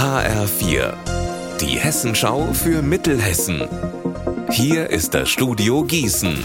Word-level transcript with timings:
HR4, 0.00 0.94
die 1.60 1.78
Hessenschau 1.78 2.54
für 2.54 2.80
Mittelhessen. 2.80 3.68
Hier 4.50 4.88
ist 4.88 5.12
das 5.12 5.28
Studio 5.28 5.84
Gießen. 5.84 6.38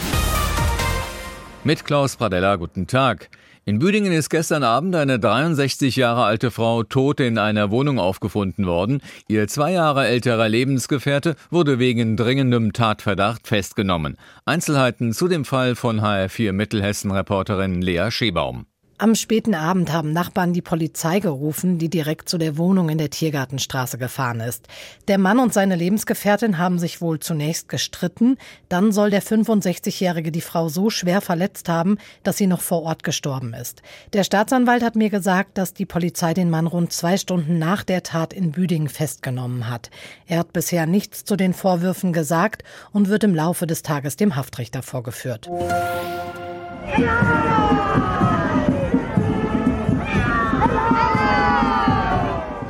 Mit 1.63 1.85
Klaus 1.85 2.17
Pradella, 2.17 2.57
guten 2.57 2.85
Tag. 2.85 3.29
In 3.63 3.79
Büdingen 3.79 4.11
ist 4.11 4.29
gestern 4.29 4.63
Abend 4.63 4.93
eine 4.97 5.19
63 5.19 5.95
Jahre 5.95 6.25
alte 6.25 6.51
Frau 6.51 6.83
tot 6.83 7.21
in 7.21 7.37
einer 7.37 7.71
Wohnung 7.71 7.97
aufgefunden 7.97 8.65
worden. 8.65 9.01
Ihr 9.29 9.47
zwei 9.47 9.71
Jahre 9.71 10.05
älterer 10.05 10.49
Lebensgefährte 10.49 11.37
wurde 11.49 11.79
wegen 11.79 12.17
dringendem 12.17 12.73
Tatverdacht 12.73 13.47
festgenommen. 13.47 14.17
Einzelheiten 14.43 15.13
zu 15.13 15.29
dem 15.29 15.45
Fall 15.45 15.75
von 15.75 16.01
HR4 16.01 16.51
Mittelhessen-Reporterin 16.51 17.81
Lea 17.81 18.11
Schebaum. 18.11 18.65
Am 18.97 19.13
späten 19.13 19.55
Abend 19.55 19.91
haben 19.91 20.13
Nachbarn 20.13 20.53
die 20.53 20.61
Polizei 20.61 21.19
gerufen, 21.19 21.77
die 21.79 21.89
direkt 21.89 22.29
zu 22.29 22.37
der 22.37 22.57
Wohnung 22.57 22.87
in 22.87 22.97
der 22.97 23.09
Tiergartenstraße 23.09 23.97
gefahren 23.97 24.39
ist. 24.39 24.69
Der 25.09 25.17
Mann 25.17 25.39
und 25.39 25.53
seine 25.53 25.75
Lebensgefährtin 25.75 26.57
haben 26.57 26.79
sich 26.79 27.01
wohl 27.01 27.19
zunächst 27.19 27.67
gestritten. 27.67 28.37
Dann 28.69 28.93
soll 28.93 29.09
der 29.09 29.21
65-Jährige 29.21 30.31
die 30.31 30.39
Frau 30.39 30.69
so 30.69 30.89
schwer 30.89 31.19
verletzt 31.19 31.67
haben, 31.67 31.97
dass 32.23 32.37
sie 32.37 32.47
noch 32.47 32.61
vor 32.61 32.83
Ort 32.83 33.03
gestorben 33.03 33.53
ist. 33.53 33.81
Der 34.13 34.23
Staatsanwalt 34.23 34.81
hat 34.81 34.95
mir 34.95 35.09
gesagt, 35.09 35.57
dass 35.57 35.73
die 35.73 35.85
Polizei 35.85 36.33
den 36.33 36.49
Mann 36.49 36.65
rund 36.65 36.93
zwei 36.93 37.17
Stunden 37.17 37.59
nach 37.59 37.83
der 37.83 38.01
Tat 38.01 38.31
in 38.31 38.51
Büdingen 38.51 38.87
festgenommen 38.87 39.69
hat. 39.69 39.89
Er 40.25 40.39
hat 40.39 40.53
bisher 40.53 40.85
nichts 40.85 41.25
zu 41.25 41.35
den 41.35 41.53
Vorwürfen 41.53 42.13
gesagt 42.13 42.63
und 42.93 43.09
wird 43.09 43.25
im 43.25 43.35
Laufe 43.35 43.67
des 43.67 43.83
Tages 43.83 44.15
dem 44.15 44.37
Haftrichter 44.37 44.83
vorgeführt. 44.83 45.49
Ja! 46.97 47.94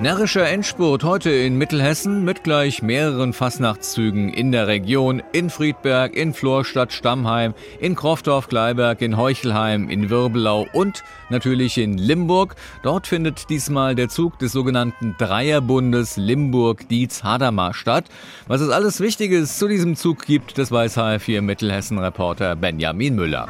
Närrischer 0.06 0.48
Endspurt 0.48 1.04
heute 1.04 1.32
in 1.32 1.58
Mittelhessen 1.58 2.24
mit 2.24 2.44
gleich 2.44 2.84
mehreren 2.84 3.34
Fastnachtszügen 3.34 4.30
in 4.30 4.52
der 4.52 4.68
Region, 4.68 5.24
in 5.32 5.50
Friedberg, 5.50 6.16
in 6.16 6.36
Florstadt, 6.36 6.94
Stammheim, 6.94 7.56
in 7.80 7.96
Kroftorf, 7.96 8.48
Gleiberg, 8.48 9.02
in 9.02 9.18
Heuchelheim, 9.18 9.90
in 9.90 10.12
Wirbelau 10.12 10.68
und 10.74 11.04
natürlich 11.32 11.80
in 11.80 11.98
Limburg. 11.98 12.56
Dort 12.84 13.08
findet 13.08 13.50
diesmal 13.50 13.96
der 13.96 14.08
Zug 14.08 14.38
des 14.38 14.52
sogenannten 14.52 15.16
Dreierbundes 15.18 16.18
Limburg-Dietz-Hadamar 16.18 17.74
statt. 17.74 18.06
Was 18.46 18.62
es 18.62 18.70
alles 18.70 19.00
Wichtiges 19.00 19.58
zu 19.58 19.68
diesem 19.68 19.96
Zug 19.96 20.24
gibt, 20.28 20.60
das 20.60 20.72
weiß 20.72 21.00
HR4 21.00 21.42
Mittelhessen-Reporter 21.42 22.56
Benjamin 22.56 23.16
Müller. 23.16 23.48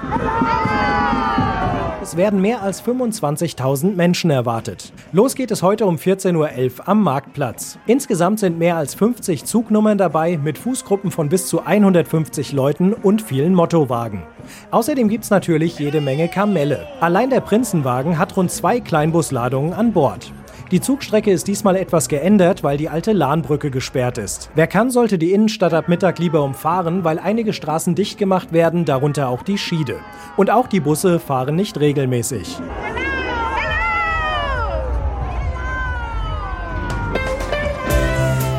Es 2.06 2.18
werden 2.18 2.40
mehr 2.40 2.62
als 2.62 2.84
25.000 2.84 3.96
Menschen 3.96 4.30
erwartet. 4.30 4.94
Los 5.12 5.34
geht 5.34 5.50
es 5.50 5.64
heute 5.64 5.88
um 5.88 5.96
14.11 5.96 6.36
Uhr 6.36 6.88
am 6.88 7.02
Marktplatz. 7.02 7.80
Insgesamt 7.88 8.40
sind 8.40 8.60
mehr 8.60 8.78
als 8.78 8.94
50 8.94 9.44
Zugnummern 9.44 9.98
dabei 9.98 10.38
mit 10.38 10.60
Fußgruppen 10.60 11.10
von 11.10 11.30
bis 11.30 11.48
zu 11.48 11.66
150 11.66 12.52
Leuten 12.52 12.94
und 12.94 13.24
vielen 13.24 13.56
Mottowagen. 13.56 14.22
Außerdem 14.70 15.10
gibt 15.10 15.24
es 15.24 15.32
natürlich 15.32 15.80
jede 15.80 16.00
Menge 16.00 16.28
Kamelle. 16.28 16.86
Allein 17.00 17.32
der 17.32 17.42
Prinzenwagen 17.42 18.20
hat 18.20 18.38
rund 18.38 18.52
zwei 18.52 18.82
Kleinbusladungen 18.82 19.74
an 19.74 19.92
Bord. 19.92 20.32
Die 20.72 20.82
Zugstrecke 20.82 21.32
ist 21.32 21.48
diesmal 21.48 21.76
etwas 21.76 22.10
geändert, 22.10 22.64
weil 22.64 22.78
die 22.78 22.90
alte 22.90 23.12
Lahnbrücke 23.12 23.70
gesperrt 23.70 24.18
ist. 24.18 24.50
Wer 24.56 24.66
kann, 24.66 24.90
sollte 24.90 25.20
die 25.20 25.32
Innenstadt 25.32 25.76
ab 25.76 25.88
Mittag 25.88 26.18
lieber 26.18 26.44
umfahren, 26.44 27.04
weil 27.04 27.20
einige 27.20 27.54
Straßen 27.54 27.94
dicht 27.94 28.18
gemacht 28.18 28.52
werden, 28.52 28.84
darunter 28.84 29.30
auch 29.30 29.44
die 29.44 29.60
Schiede. 29.60 30.00
Und 30.38 30.50
auch 30.50 30.66
die 30.66 30.80
Busse 30.80 31.20
fahren 31.20 31.56
nicht 31.56 31.80
regelmäßig. 31.80 32.58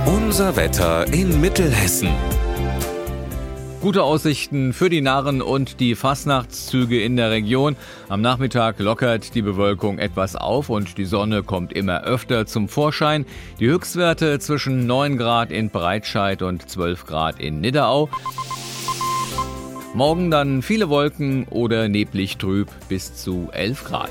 Unser 0.07 0.55
Wetter 0.55 1.13
in 1.13 1.41
Mittelhessen. 1.41 2.11
Gute 3.87 4.03
Aussichten 4.03 4.73
für 4.73 4.91
die 4.91 5.01
Narren 5.01 5.41
und 5.41 5.79
die 5.79 5.95
Fastnachtszüge 5.95 7.01
in 7.01 7.15
der 7.15 7.31
Region. 7.31 7.77
Am 8.09 8.21
Nachmittag 8.21 8.81
lockert 8.81 9.37
die 9.37 9.43
Bewölkung 9.43 10.01
etwas 10.01 10.35
auf 10.35 10.71
und 10.71 10.99
die 10.99 11.05
Sonne 11.05 11.45
kommt 11.45 11.73
immer 11.73 12.03
öfter 12.03 12.47
zum 12.47 12.69
Vorschein. 12.69 13.27
Die 13.61 13.69
Höchstwerte 13.69 14.41
zwischen 14.41 14.89
9 14.89 15.17
Grad 15.19 15.53
in 15.53 15.71
Breitscheid 15.71 16.43
und 16.43 16.69
12 16.69 17.07
Grad 17.07 17.39
in 17.39 17.61
Nidderau. 17.61 18.11
Morgen 19.95 20.33
dann 20.33 20.63
viele 20.63 20.89
Wolken 20.89 21.47
oder 21.49 21.87
neblig 21.89 22.39
trüb 22.39 22.69
bis 22.89 23.15
zu 23.15 23.51
11 23.53 23.85
Grad. 23.85 24.11